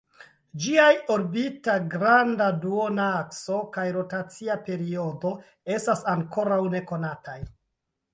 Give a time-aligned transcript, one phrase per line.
[0.61, 5.35] Ĝiaj orbita granda duonakso kaj rotacia periodo
[5.75, 7.37] estas ankoraŭ nekonataj.